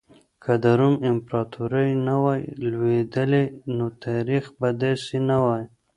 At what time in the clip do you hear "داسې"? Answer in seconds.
4.81-5.17